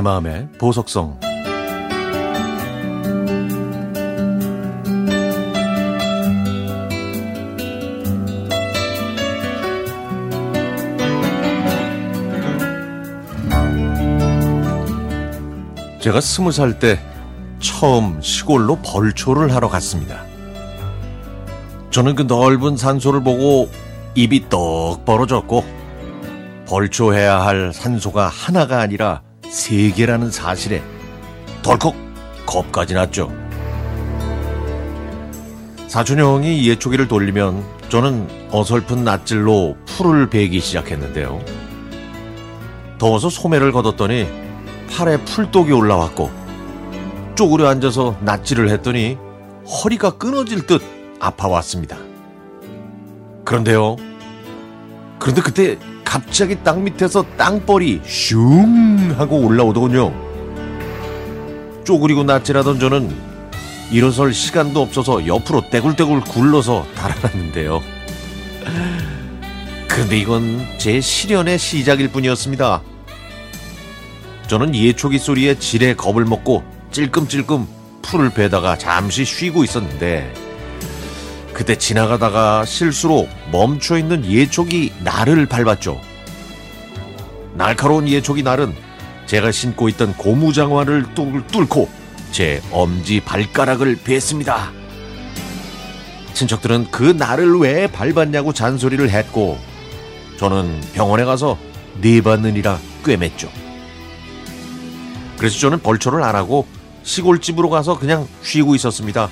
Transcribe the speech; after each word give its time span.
내 0.00 0.02
마음의 0.02 0.48
보석성 0.56 1.20
제가 16.00 16.22
스무 16.22 16.50
살 16.50 16.78
때 16.78 16.98
처음 17.58 18.22
시골로 18.22 18.76
벌초를 18.76 19.54
하러 19.54 19.68
갔습니다. 19.68 20.24
저는 21.90 22.14
그 22.14 22.22
넓은 22.22 22.78
산소를 22.78 23.22
보고 23.22 23.68
입이 24.14 24.48
떡 24.48 25.04
벌어졌고 25.04 25.62
벌초해야 26.66 27.42
할 27.44 27.74
산소가 27.74 28.28
하나가 28.28 28.80
아니라 28.80 29.20
세 29.50 29.90
개라는 29.90 30.30
사실에 30.30 30.80
덜컥 31.62 31.96
겁까지 32.46 32.94
났죠. 32.94 33.32
사촌 35.88 36.20
형이 36.20 36.68
예초기를 36.68 37.08
돌리면 37.08 37.64
저는 37.88 38.48
어설픈 38.52 39.02
낯질로 39.02 39.76
풀을 39.86 40.30
베기 40.30 40.60
시작했는데요. 40.60 41.40
더워서 42.98 43.28
소매를 43.28 43.72
걷었더니 43.72 44.28
팔에 44.88 45.16
풀독이 45.24 45.72
올라왔고 45.72 46.30
쪼그려 47.34 47.68
앉아서 47.68 48.16
낯질을 48.20 48.68
했더니 48.68 49.18
허리가 49.66 50.10
끊어질 50.10 50.64
듯 50.66 50.80
아파왔습니다. 51.18 51.98
그런데요. 53.44 53.96
그런데 55.18 55.42
그때 55.42 55.78
갑자기 56.10 56.56
땅 56.64 56.82
밑에서 56.82 57.24
땅벌이 57.36 58.00
슝 58.04 59.14
하고 59.16 59.38
올라오더군요. 59.42 60.12
쪼그리고 61.84 62.24
낯질하던 62.24 62.80
저는 62.80 63.14
일어설 63.92 64.34
시간도 64.34 64.82
없어서 64.82 65.24
옆으로 65.24 65.70
떼굴떼굴 65.70 66.22
굴러서 66.22 66.84
달아났는데요. 66.96 67.80
그런데 69.86 70.18
이건 70.18 70.66
제 70.78 71.00
시련의 71.00 71.60
시작일 71.60 72.08
뿐이었습니다. 72.08 72.82
저는 74.48 74.74
예초기 74.74 75.20
소리에 75.20 75.60
지레 75.60 75.94
겁을 75.94 76.24
먹고 76.24 76.64
찔끔찔끔 76.90 77.68
풀을 78.02 78.30
베다가 78.30 78.76
잠시 78.76 79.24
쉬고 79.24 79.62
있었는데 79.62 80.49
그때 81.60 81.76
지나가다가 81.76 82.64
실수로 82.64 83.28
멈춰 83.52 83.98
있는 83.98 84.24
예초기 84.24 84.94
날을 85.00 85.44
밟았죠. 85.44 86.00
날카로운 87.52 88.08
예초기 88.08 88.42
날은 88.42 88.74
제가 89.26 89.52
신고 89.52 89.90
있던 89.90 90.14
고무장화를 90.16 91.14
뚫고 91.14 91.90
제 92.32 92.62
엄지 92.72 93.20
발가락을 93.20 93.98
베었습니다. 94.02 94.72
친척들은 96.32 96.90
그 96.90 97.02
날을 97.02 97.58
왜 97.58 97.86
밟았냐고 97.88 98.54
잔소리를 98.54 99.10
했고 99.10 99.58
저는 100.38 100.80
병원에 100.94 101.26
가서 101.26 101.58
네 102.00 102.22
받느니라 102.22 102.78
꿰맸죠. 103.04 103.50
그래서 105.36 105.58
저는 105.58 105.80
벌초를 105.80 106.22
안 106.22 106.36
하고 106.36 106.66
시골집으로 107.02 107.68
가서 107.68 107.98
그냥 107.98 108.26
쉬고 108.40 108.74
있었습니다. 108.76 109.28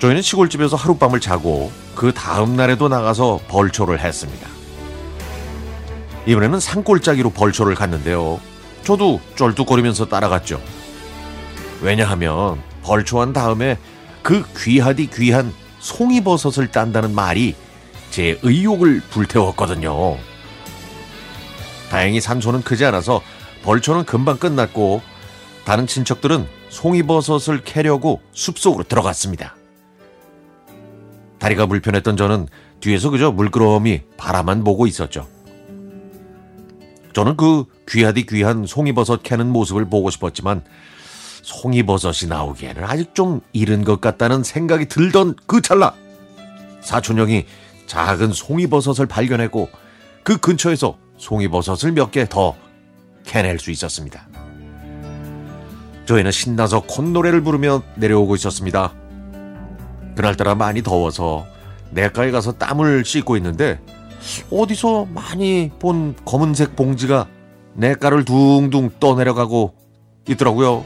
저희는 0.00 0.22
시골집에서 0.22 0.76
하룻밤을 0.76 1.20
자고 1.20 1.70
그 1.94 2.12
다음 2.12 2.56
날에도 2.56 2.88
나가서 2.88 3.40
벌초를 3.48 4.00
했습니다. 4.00 4.48
이번에는 6.26 6.58
산골짜기로 6.58 7.30
벌초를 7.30 7.74
갔는데요. 7.74 8.40
저도 8.82 9.20
쩔뚝거리면서 9.36 10.06
따라갔죠. 10.06 10.60
왜냐하면 11.82 12.62
벌초한 12.82 13.34
다음에 13.34 13.76
그 14.22 14.42
귀하디 14.56 15.10
귀한 15.10 15.52
송이버섯을 15.80 16.70
딴다는 16.70 17.14
말이 17.14 17.54
제 18.10 18.38
의욕을 18.42 19.02
불태웠거든요. 19.10 20.16
다행히 21.90 22.20
산소는 22.20 22.62
크지 22.62 22.86
않아서 22.86 23.20
벌초는 23.64 24.04
금방 24.04 24.38
끝났고 24.38 25.02
다른 25.64 25.86
친척들은 25.86 26.46
송이버섯을 26.70 27.62
캐려고 27.64 28.20
숲속으로 28.32 28.84
들어갔습니다. 28.84 29.56
다리가 31.40 31.66
불편했던 31.66 32.16
저는 32.16 32.46
뒤에서 32.80 33.10
그저 33.10 33.32
물끄러미 33.32 34.02
바라만 34.16 34.62
보고 34.62 34.86
있었죠. 34.86 35.26
저는 37.12 37.36
그 37.36 37.64
귀하디 37.88 38.26
귀한 38.26 38.66
송이버섯 38.66 39.22
캐는 39.24 39.48
모습을 39.48 39.86
보고 39.86 40.10
싶었지만 40.10 40.62
송이버섯이 41.42 42.28
나오기에는 42.28 42.84
아직 42.84 43.14
좀 43.14 43.40
이른 43.52 43.82
것 43.82 44.00
같다는 44.00 44.44
생각이 44.44 44.86
들던 44.86 45.34
그 45.46 45.60
찰나 45.60 45.94
사촌 46.80 47.18
형이 47.18 47.46
작은 47.86 48.32
송이버섯을 48.32 49.06
발견했고 49.06 49.68
그 50.22 50.36
근처에서 50.36 50.96
송이버섯을 51.16 51.92
몇 51.92 52.12
개 52.12 52.26
더 52.26 52.54
캐낼 53.24 53.58
수 53.58 53.70
있었습니다. 53.70 54.28
저희는 56.06 56.30
신나서 56.30 56.80
콧노래를 56.82 57.40
부르며 57.42 57.82
내려오고 57.96 58.34
있었습니다. 58.36 58.92
그날따라 60.20 60.54
많이 60.54 60.82
더워서 60.82 61.46
내가에 61.92 62.30
가서 62.30 62.52
땀을 62.52 63.06
씻고 63.06 63.38
있는데 63.38 63.80
어디서 64.50 65.06
많이 65.06 65.70
본 65.78 66.14
검은색 66.26 66.76
봉지가 66.76 67.26
내가를 67.72 68.26
둥둥 68.26 68.90
떠내려가고 69.00 69.72
있더라고요. 70.28 70.84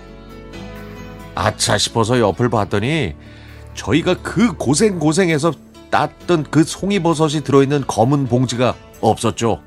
아차 1.34 1.78
싶어서 1.78 2.20
옆을 2.20 2.48
봤더니 2.48 3.14
저희가 3.74 4.22
그 4.22 4.52
고생고생해서 4.52 5.52
땄던 5.90 6.44
그 6.52 6.62
송이버섯이 6.62 7.42
들어있는 7.42 7.88
검은 7.88 8.28
봉지가 8.28 8.76
없었죠. 9.00 9.60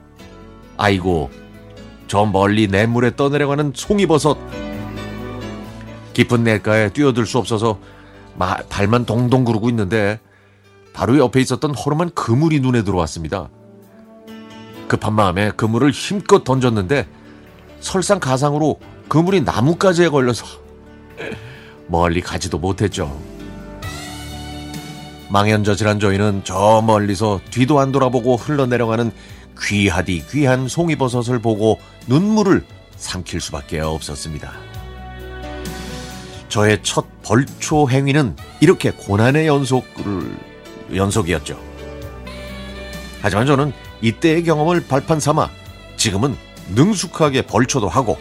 아이고, 0.78 1.30
저 2.08 2.26
멀리 2.26 2.68
냇물에 2.68 3.18
떠내려가는 3.18 3.74
송이버섯. 3.76 4.38
깊은 6.14 6.46
냇가에 6.46 6.90
뛰어들 6.90 7.26
수 7.26 7.38
없어서 7.38 7.80
마, 8.38 8.56
발만 8.70 9.06
동동 9.06 9.44
구르고 9.44 9.70
있는데 9.70 10.20
바로 10.94 11.18
옆에 11.18 11.42
있었던 11.42 11.76
허름한 11.76 12.12
그물이 12.12 12.60
눈에 12.60 12.84
들어왔습니다. 12.84 13.50
급한 14.88 15.14
마음에 15.14 15.52
그물을 15.52 15.92
힘껏 15.92 16.44
던졌는데 16.44 17.08
설상가상으로 17.82 18.80
그물이 19.10 19.42
나뭇가지에 19.42 20.10
걸려서 20.10 20.46
멀리 21.88 22.22
가지도 22.22 22.58
못했죠. 22.58 23.20
망연자실한 25.30 26.00
저희는 26.00 26.42
저 26.46 26.82
멀리서 26.86 27.42
뒤도 27.52 27.80
안 27.80 27.92
돌아보고 27.92 28.38
흘러내려가는 28.38 29.12
귀하디 29.60 30.26
귀한 30.30 30.68
송이버섯을 30.68 31.40
보고 31.40 31.80
눈물을 32.08 32.64
삼킬 32.96 33.42
수밖에 33.42 33.80
없었습니다. 33.80 34.77
저의 36.50 36.80
첫 36.82 37.06
벌초 37.24 37.90
행위는 37.90 38.36
이렇게 38.60 38.92
고난의 38.92 39.48
연속을 39.48 40.38
연속이었죠. 40.96 41.60
하지만 43.22 43.46
저는 43.46 43.74
이때의 44.02 44.44
경험을 44.44 44.88
발판 44.88 45.20
삼아 45.20 45.50
지금은 45.98 46.36
능숙하게 46.76 47.44
벌초도 47.44 47.90
하고 47.90 48.18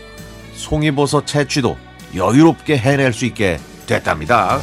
송이버섯 0.55 1.27
채취도 1.27 1.77
여유롭게 2.15 2.79
해낼 2.79 3.13
수 3.13 3.27
있게 3.27 3.61
됐답니다. 3.87 4.61